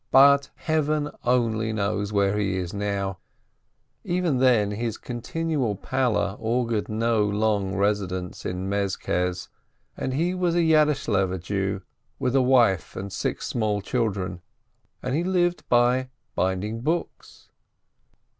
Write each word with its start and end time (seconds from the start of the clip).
But 0.09 0.49
Heaven 0.55 1.11
only 1.23 1.71
knows 1.71 2.11
where 2.11 2.35
he 2.35 2.57
is 2.57 2.73
now! 2.73 3.19
Even 4.03 4.39
then 4.39 4.71
his 4.71 4.97
continual 4.97 5.75
pallor 5.75 6.37
augured 6.39 6.89
no 6.89 7.23
long 7.23 7.75
residence 7.75 8.43
in 8.43 8.67
Mez 8.67 8.99
kez, 8.99 9.47
and 9.95 10.15
he 10.15 10.33
was 10.33 10.55
a 10.55 10.63
Yadeschlever 10.63 11.37
Jew 11.39 11.83
with 12.17 12.35
a 12.35 12.41
wife 12.41 12.95
and 12.95 13.13
six 13.13 13.45
small 13.47 13.79
children, 13.79 14.41
and 15.03 15.13
he 15.15 15.23
lived 15.23 15.69
by 15.69 16.09
binding 16.33 16.79
books. 16.81 17.49